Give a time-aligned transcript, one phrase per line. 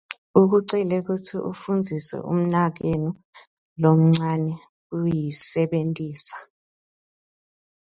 [0.41, 3.09] Ukucele kutsi ufundzise umnakenu
[3.81, 4.53] lomncane
[4.89, 6.37] kuyisebentisa.